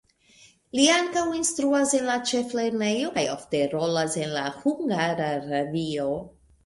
Li 0.77 0.85
ankaŭ 0.93 1.25
instruas 1.39 1.93
en 1.99 2.07
la 2.11 2.15
ĉeflernejo 2.31 3.11
kaj 3.19 3.25
ofte 3.35 3.61
rolas 3.75 4.17
en 4.23 4.35
la 4.39 4.47
Hungara 4.63 5.33
Radio. 5.45 6.09